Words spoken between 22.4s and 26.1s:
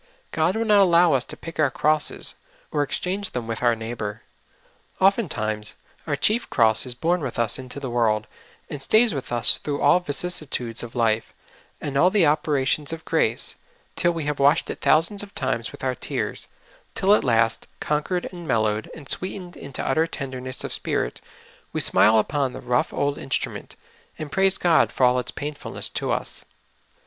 the rough old instrument, and praise God for all its painfulness